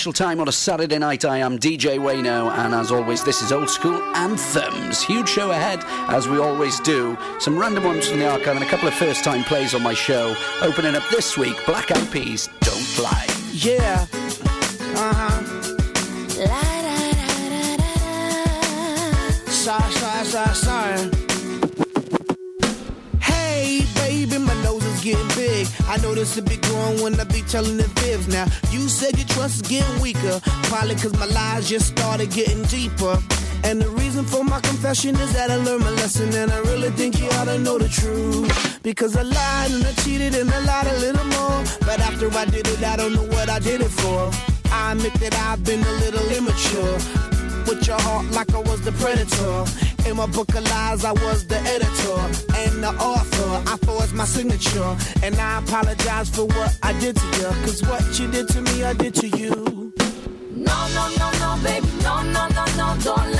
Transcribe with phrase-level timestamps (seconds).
[0.00, 1.26] Special time on a Saturday night.
[1.26, 5.02] I am DJ Wayno, and as always, this is Old Skool Anthems.
[5.02, 7.18] Huge show ahead, as we always do.
[7.38, 9.92] Some random ones from the archive and a couple of first time plays on my
[9.92, 10.34] show.
[10.62, 13.26] Opening up this week, Black Eyed Peas, Don't Lie.
[13.52, 14.06] Yeah.
[14.96, 15.42] Uh huh.
[19.50, 21.10] Sorry, sorry, sorry, sorry.
[23.20, 25.68] Hey, baby, my nose is getting big.
[25.88, 26.14] I know
[27.02, 28.28] when I be telling the fibs.
[28.28, 30.40] Now, you said your trust is getting weaker.
[30.64, 33.18] Probably cause my lies just started getting deeper.
[33.64, 36.90] And the reason for my confession is that I learned my lesson and I really
[36.90, 38.80] think you ought to know the truth.
[38.82, 41.64] Because I lied and I cheated and I lied a little more.
[41.80, 44.30] But after I did it, I don't know what I did it for.
[44.72, 46.94] I admit that I've been a little immature.
[47.66, 49.89] With your heart like I was the predator.
[50.10, 52.18] In my book of lies, I was the editor
[52.58, 53.70] and the author.
[53.70, 54.96] I forged my signature.
[55.22, 57.46] And I apologize for what I did to you.
[57.62, 59.92] Cause what you did to me, I did to you.
[60.50, 63.39] No, no, no, no, baby, no, no, no, no, don't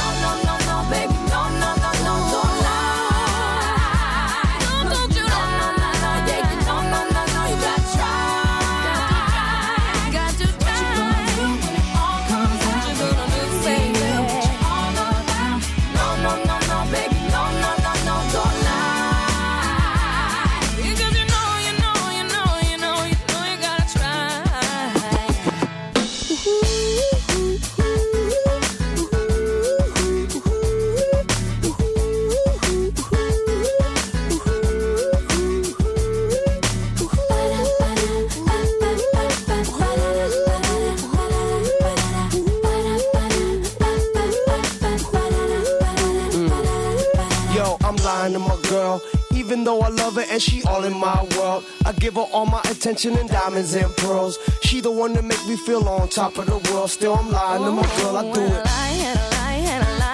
[49.51, 52.45] Even though I love her and she all in my world, I give her all
[52.45, 54.39] my attention and diamonds and pearls.
[54.63, 56.89] She the one that make me feel on top of the world.
[56.89, 58.15] Still, I'm lying to my girl.
[58.15, 58.65] I do it.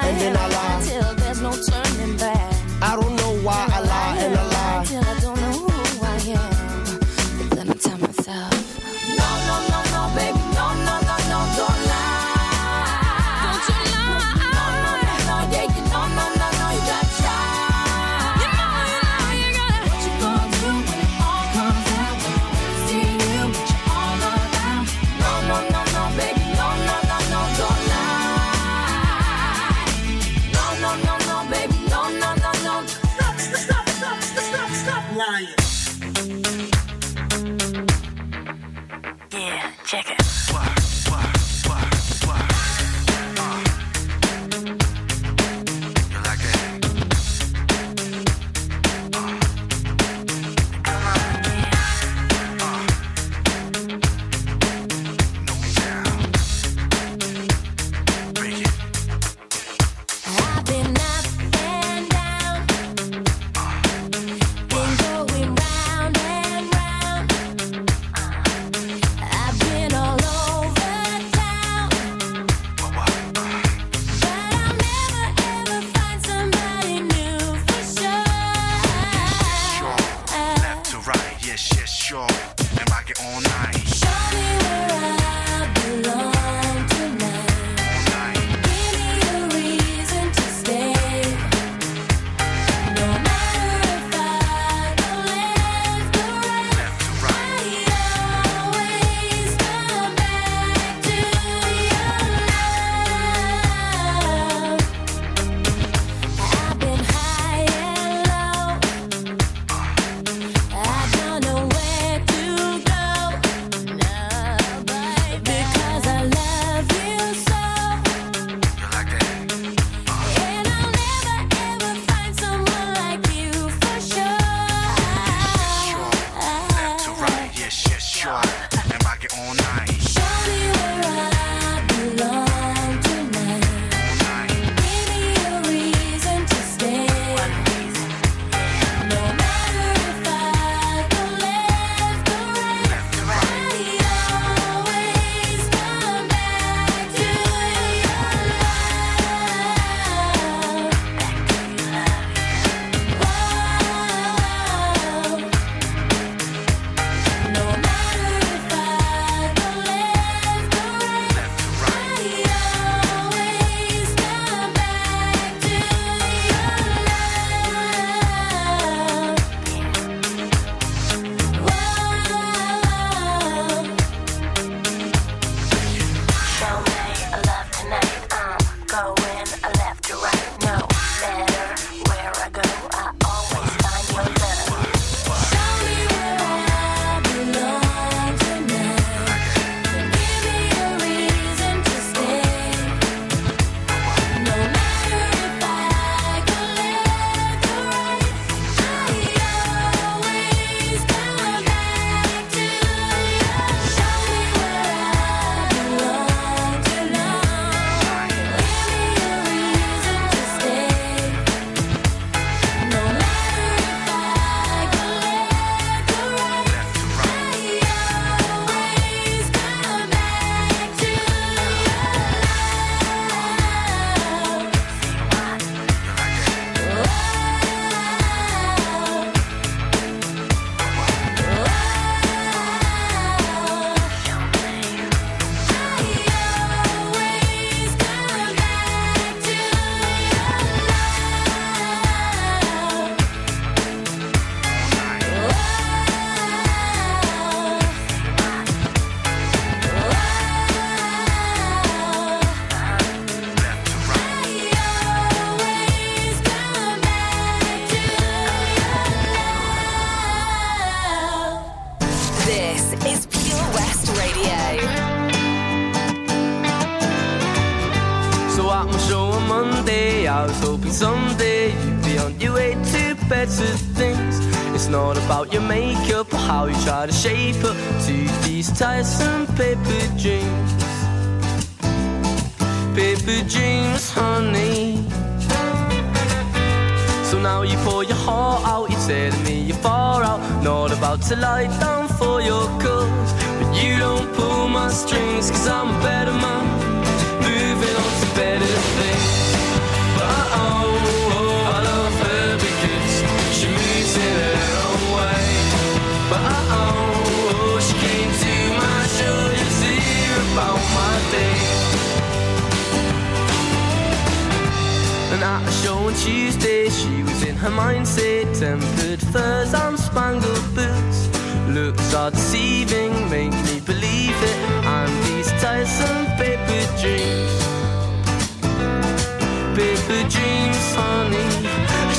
[0.05, 1.26] And then I lie.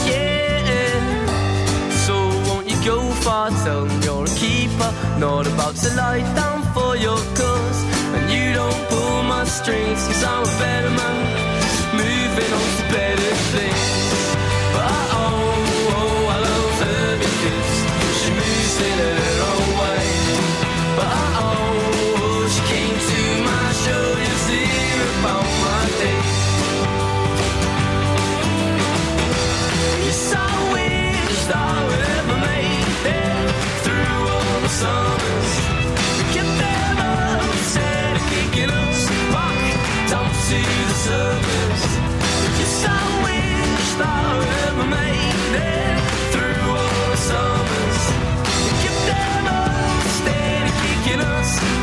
[0.06, 1.26] Yeah.
[2.06, 2.14] So
[2.46, 3.50] won't you go far?
[3.64, 7.80] Tell you're a keeper, not about to lie down for your cause.
[8.16, 11.18] And you don't pull my strings, cause I'm a better man,
[11.96, 13.37] moving on to better.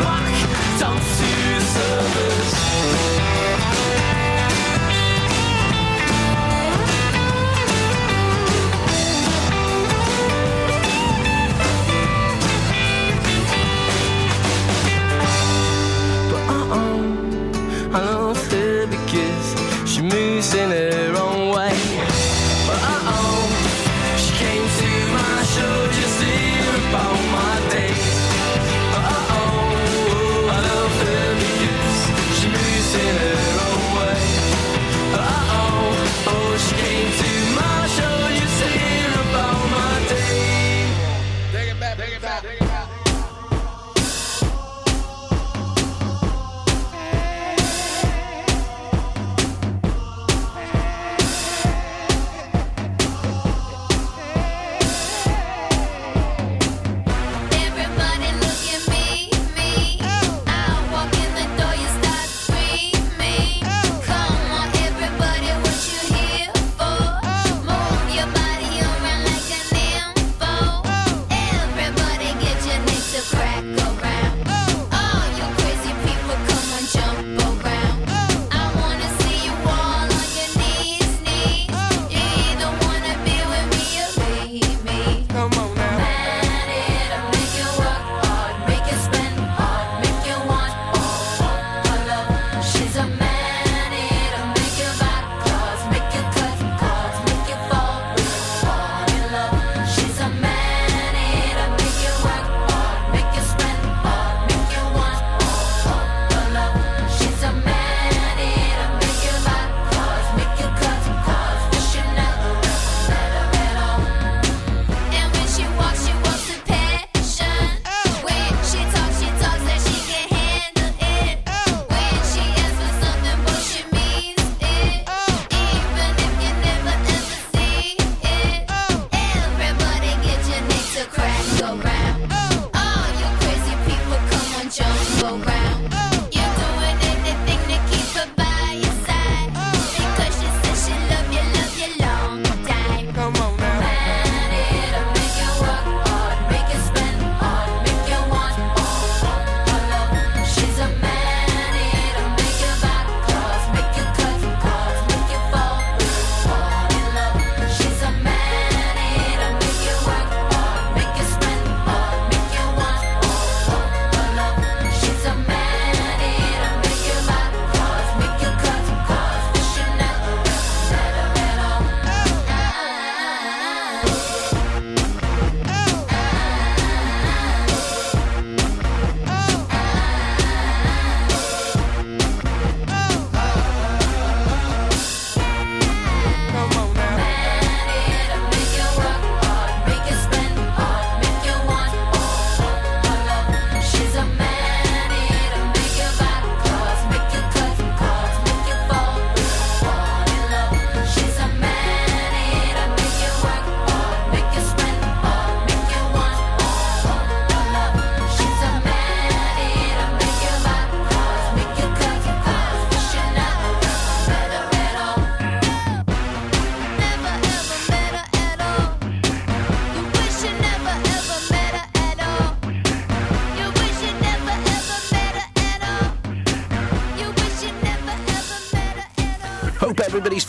[0.02, 0.35] Lock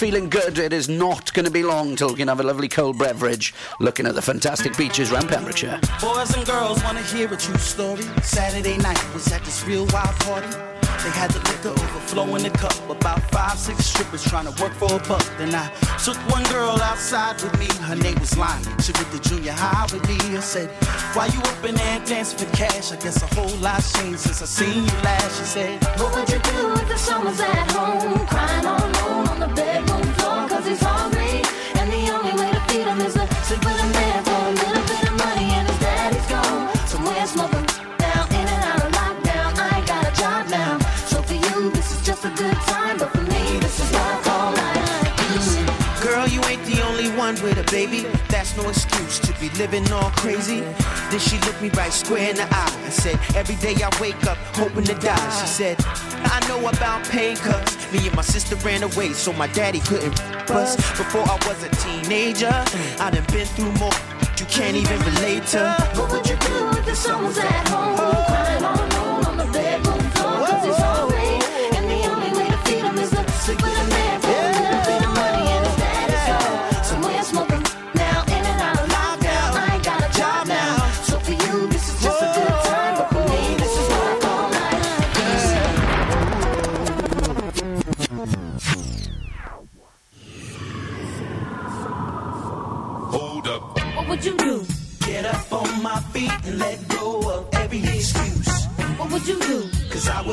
[0.06, 2.68] feeling good, it is not going to be long till we can have a lovely
[2.68, 5.80] cold beverage looking at the fantastic beaches around Pembrokeshire.
[6.00, 8.04] Boys and girls wanna hear a true story.
[8.22, 10.46] Saturday night was at this real wild party.
[11.02, 12.76] They had the liquor overflow in the cup.
[12.88, 15.26] About five, six strippers trying to work for a buck.
[15.38, 15.68] Then I
[16.04, 17.66] took one girl outside with me.
[17.82, 18.64] Her name was Lonnie.
[18.82, 20.36] She went to junior high with me.
[20.36, 20.68] I said,
[21.14, 22.92] Why you up in there dancing for cash?
[22.92, 25.38] I guess a whole lot's changed since I seen you last.
[25.38, 28.65] She said, What would you do if the summer's at home, crying
[48.56, 50.60] No excuse to be living all crazy.
[51.10, 54.26] Then she looked me right square in the eye and said, Every day I wake
[54.26, 55.30] up hoping to die.
[55.40, 55.76] She said,
[56.24, 60.18] I know about pain, cuz me and my sister ran away, so my daddy couldn't
[60.50, 60.76] us.
[60.96, 62.54] Before I was a teenager,
[62.98, 63.92] I done been through more
[64.38, 65.76] you can't even relate to.
[65.94, 68.25] What would you do if the was at home,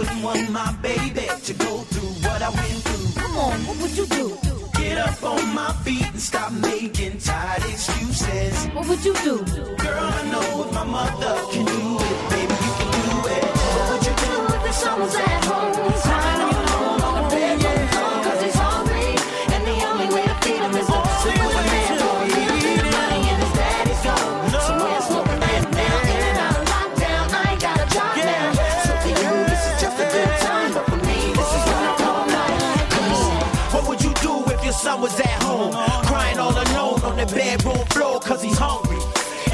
[0.04, 3.22] wouldn't want my baby to go through what I went through.
[3.22, 4.38] Come on, what would you do?
[4.78, 8.66] Get up on my feet and stop making tired excuses.
[8.76, 9.38] What would you do?
[9.84, 13.46] Girl, I know if my mother can do it, baby, you can do it.
[13.76, 16.73] What would you do If the son was at home, all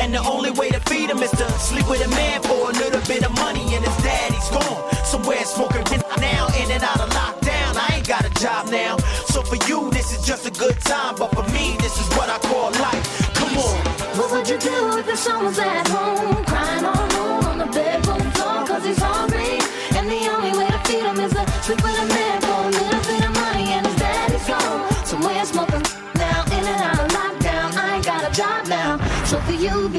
[0.09, 2.73] And the only way to feed him is to sleep with a man for a
[2.73, 4.88] little bit of money and his daddy's gone.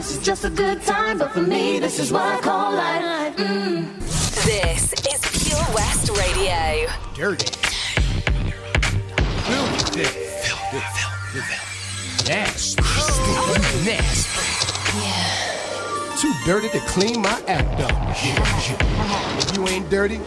[0.00, 3.36] This is just a good time, but for me, this is what I call life.
[3.36, 3.98] Mm.
[4.46, 6.88] This is Pure West Radio.
[7.14, 7.44] dirty.
[9.44, 10.08] Filthy.
[12.26, 12.82] Nasty.
[13.84, 14.40] Nasty.
[16.18, 17.92] Too dirty to clean my act up.
[18.16, 20.18] If you ain't dirty,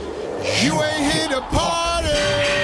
[0.61, 2.62] you ain't here to party.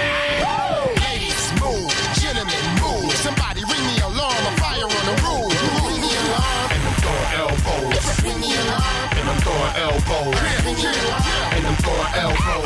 [9.75, 10.35] Elbows.
[11.53, 12.65] And I'm throwing elbows.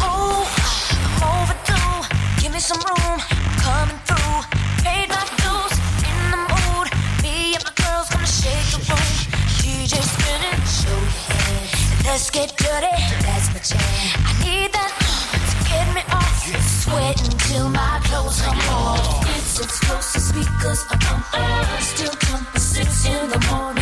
[0.00, 0.44] Oh,
[1.02, 2.42] I'm overdue.
[2.42, 3.18] Give me some room.
[3.60, 4.40] Coming through.
[4.84, 5.74] Paid my dues.
[6.10, 6.86] In the mood.
[7.22, 9.10] Me and my girls gonna shake the room.
[9.62, 10.60] DJ spinning.
[10.66, 12.06] Show your head.
[12.06, 12.94] Let's get dirty.
[13.22, 13.80] That's my jam.
[14.24, 14.92] I need that
[15.50, 16.24] to get me off.
[16.82, 19.26] Sweating till my clothes come off.
[19.36, 21.80] It's explosive speakers are pumping.
[21.80, 23.75] Still jumping six in the morning.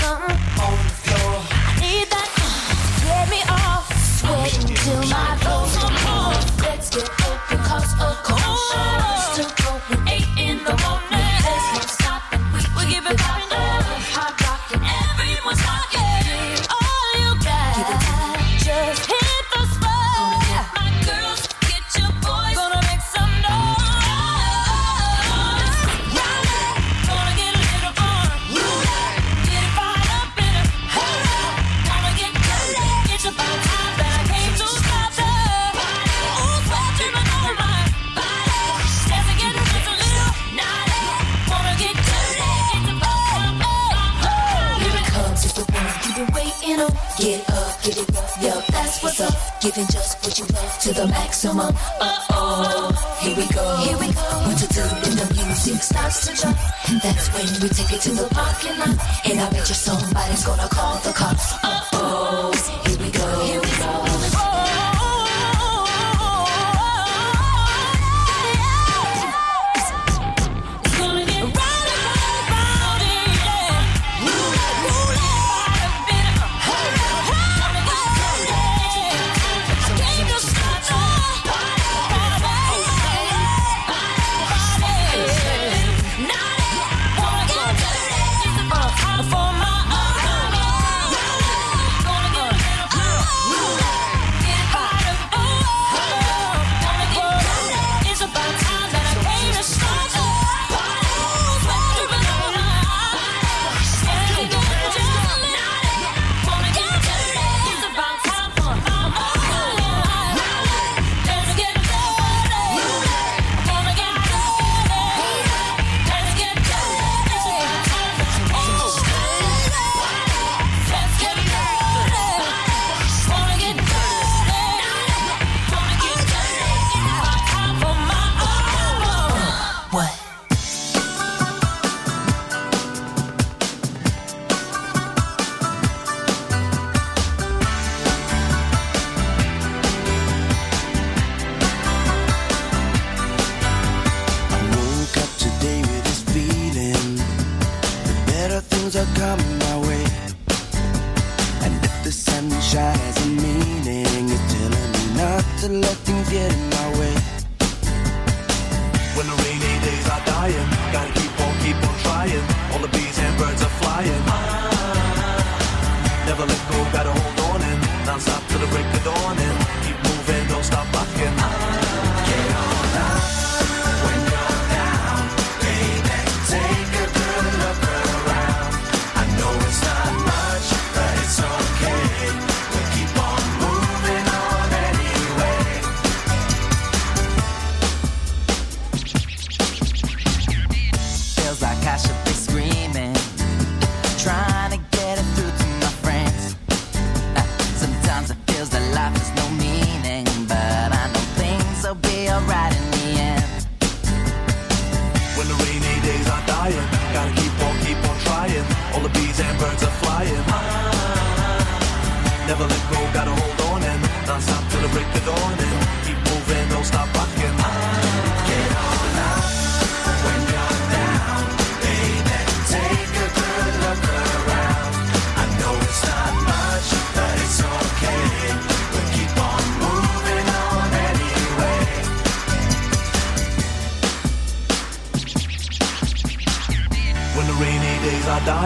[0.00, 0.38] Something.
[0.60, 0.97] on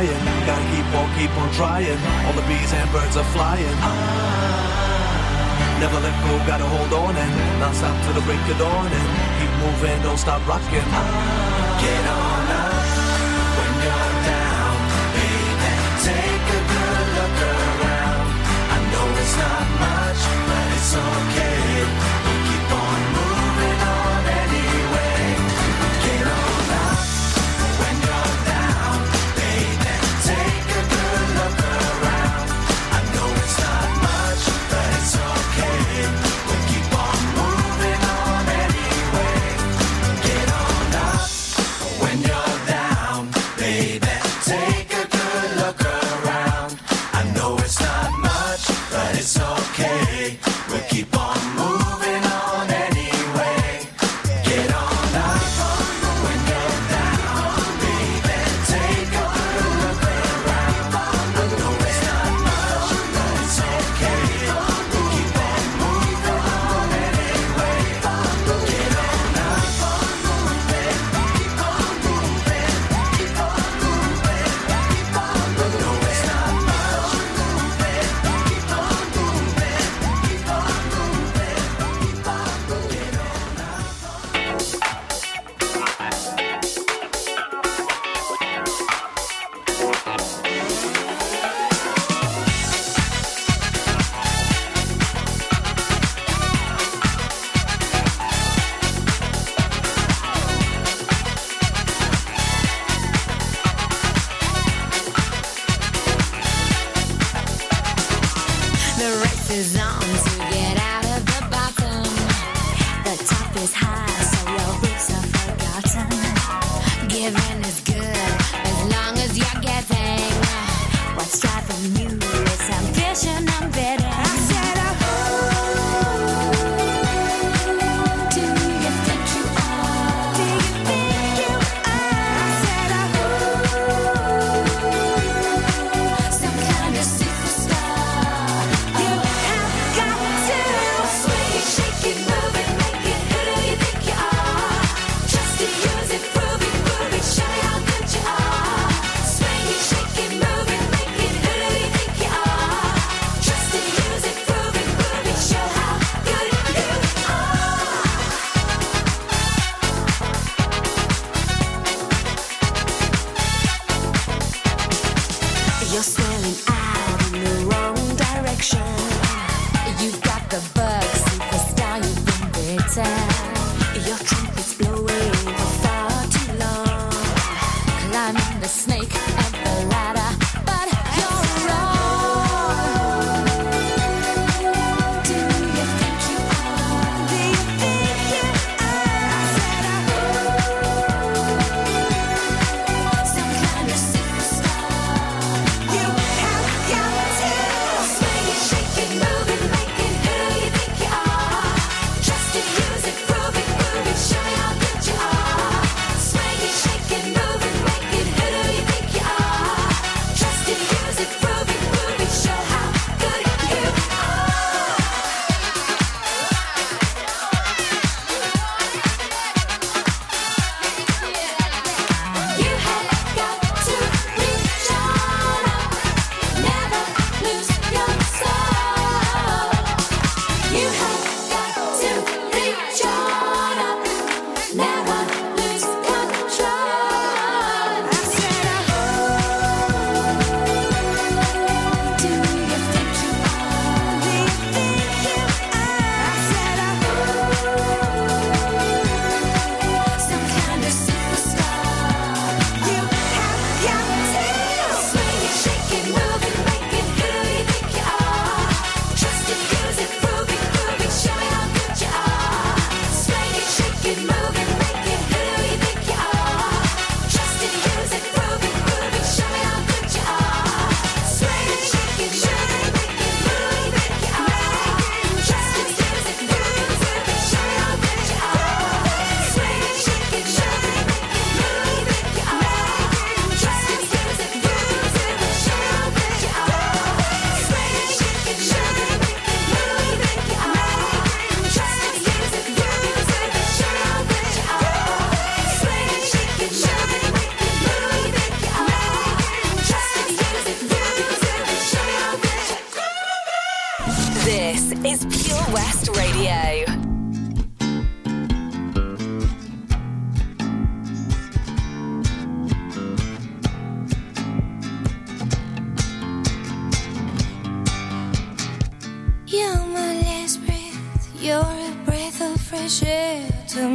[0.03, 0.47] lying.
[0.47, 1.99] Gotta keep on, keep on trying.
[2.27, 3.77] All the bees and birds are flying.
[3.81, 4.69] Ah!
[5.81, 8.87] Never let go, gotta hold on and not stop till the break of dawn.
[8.87, 10.87] And keep moving, don't stop rocking.
[10.87, 11.79] Ah!
[11.83, 12.87] Get on up
[13.57, 14.77] when you're down,
[15.15, 15.71] baby.
[16.07, 18.29] Take a good look around.
[18.75, 22.12] I know it's not much, but it's okay.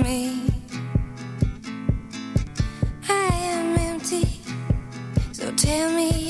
[0.03, 0.49] Me.
[3.09, 4.41] I am empty,
[5.31, 6.26] so tell me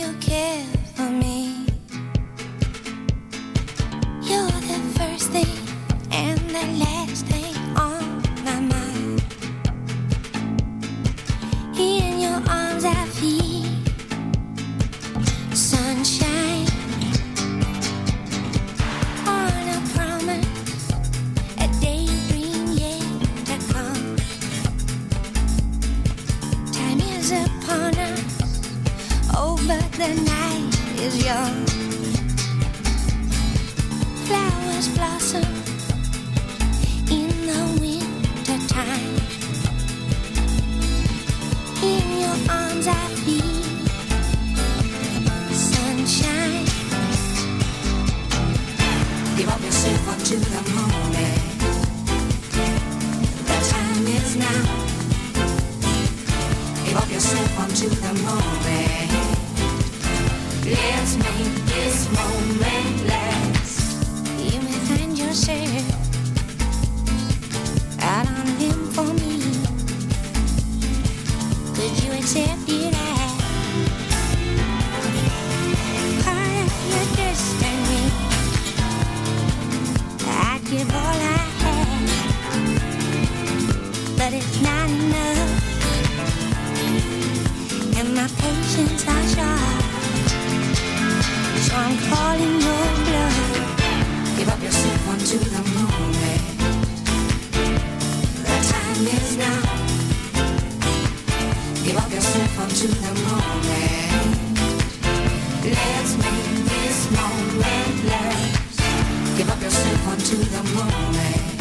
[109.38, 111.60] Give up yourself unto the moment.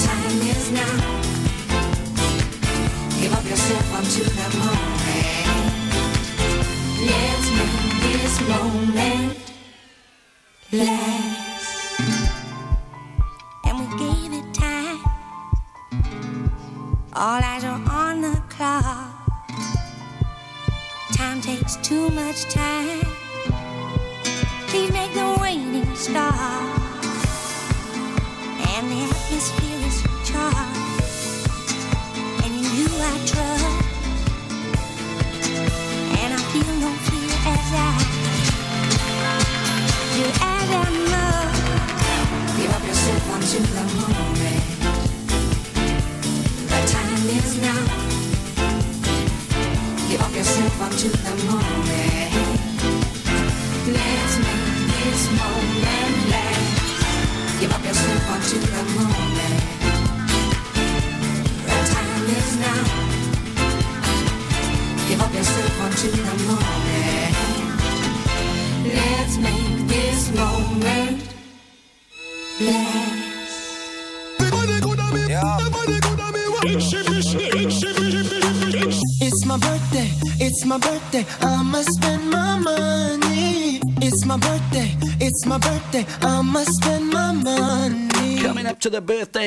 [0.00, 0.94] Time is now.
[3.20, 4.91] Give up yourself the moment.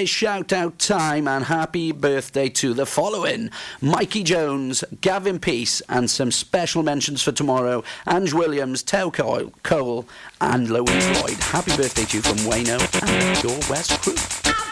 [0.06, 3.50] shout out time and happy birthday to the following
[3.82, 10.08] Mikey Jones, Gavin Peace, and some special mentions for tomorrow Ange Williams, Teal Cole, Cole
[10.42, 11.38] and Lois Lloyd.
[11.38, 14.65] Happy birthday to you from Wayno and your West Crew.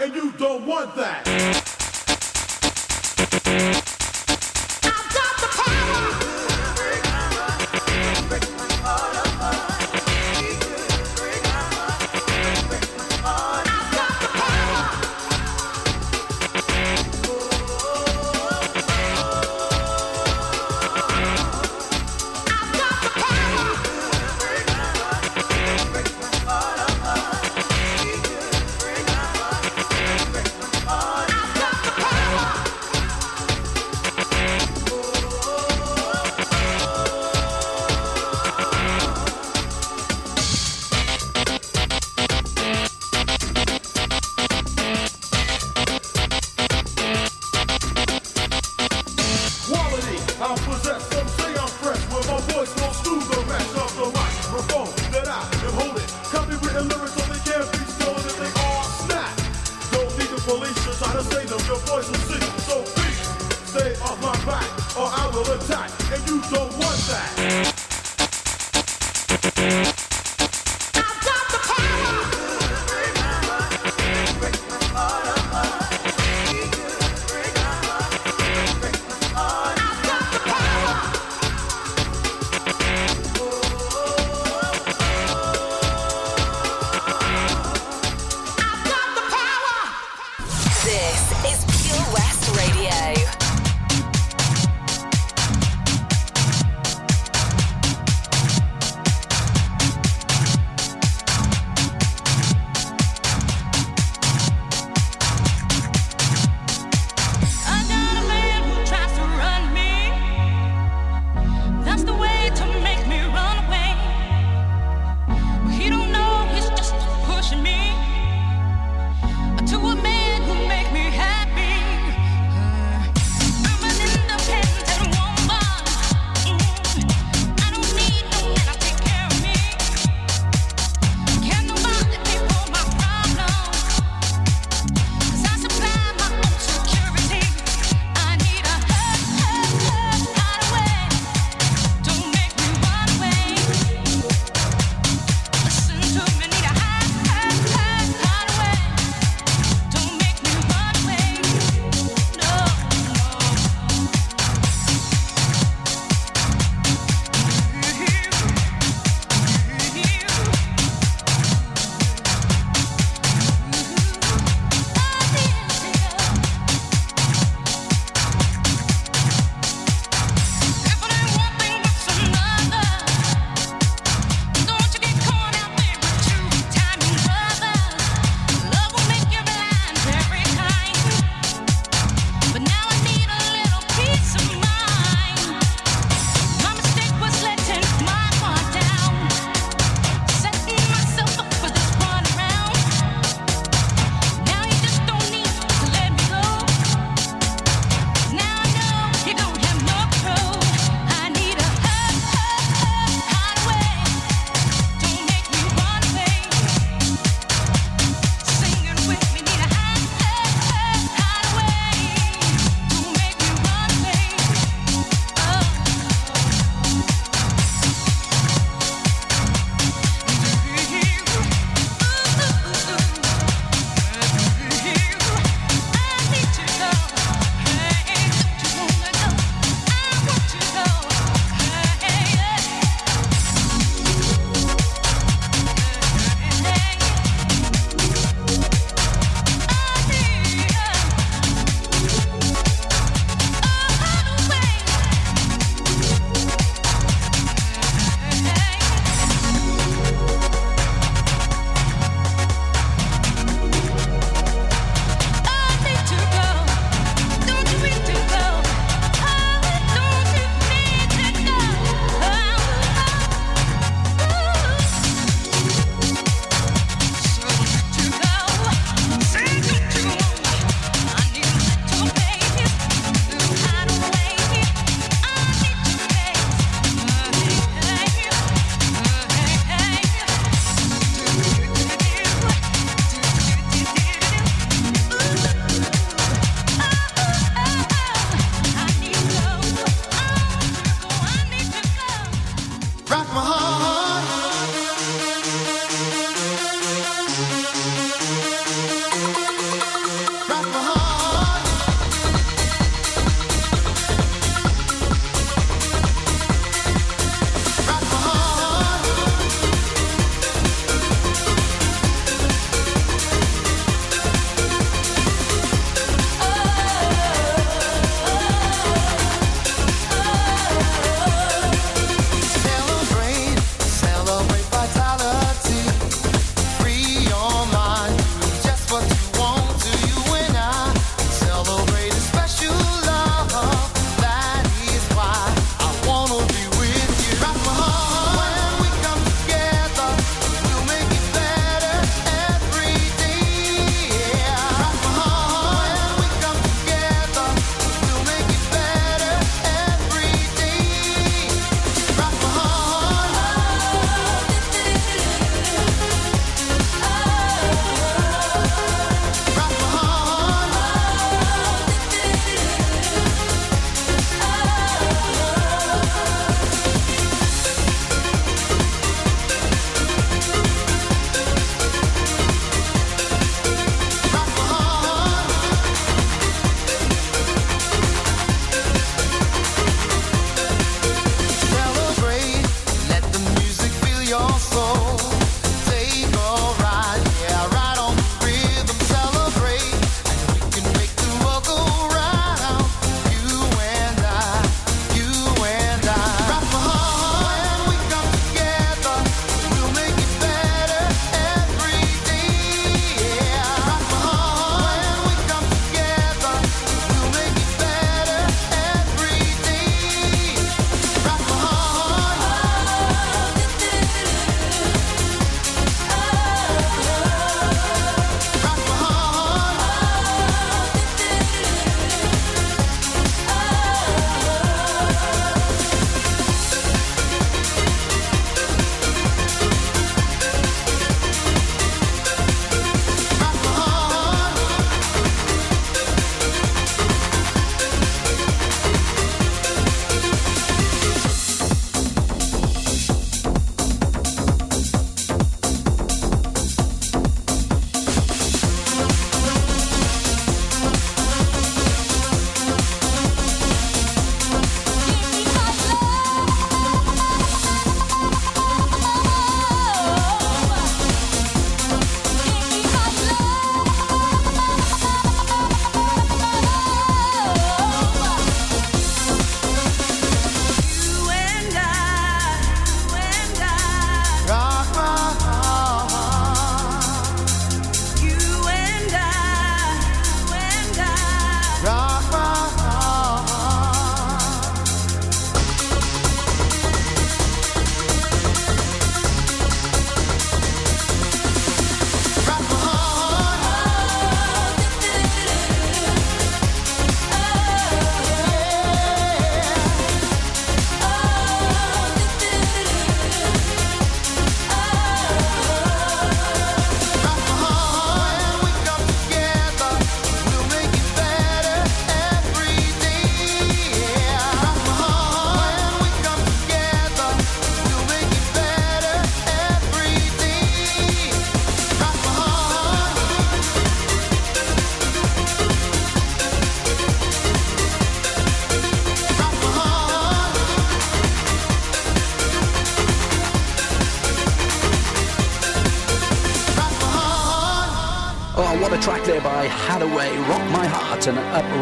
[0.00, 1.71] and you don't want that.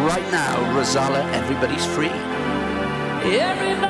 [0.06, 1.22] right now, Rozalla.
[1.32, 2.12] Everybody's free.
[3.22, 3.89] Everybody.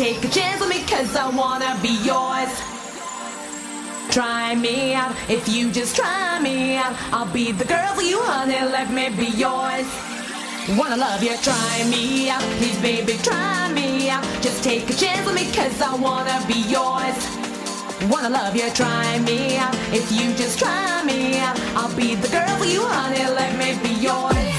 [0.00, 2.48] Take a chance on me cause I wanna be yours.
[4.10, 8.18] Try me out, if you just try me out, I'll be the girl for you,
[8.22, 9.84] honey, let me be yours.
[10.78, 14.24] Wanna love you, try me out, please baby, try me out.
[14.40, 17.18] Just take a chance on me cause I wanna be yours.
[18.10, 22.28] Wanna love you, try me out, if you just try me out, I'll be the
[22.28, 24.49] girl for you, honey, let me be yours.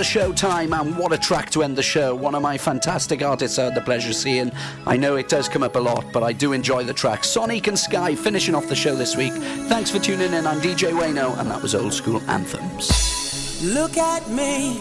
[0.00, 2.14] the show time, and what a track to end the show.
[2.14, 4.50] One of my fantastic artists I had the pleasure of seeing.
[4.86, 7.22] I know it does come up a lot, but I do enjoy the track.
[7.22, 9.34] Sonic and Sky finishing off the show this week.
[9.68, 10.46] Thanks for tuning in.
[10.46, 13.62] I'm DJ Wayno, and that was Old Skool Anthems.
[13.62, 14.80] Look at me.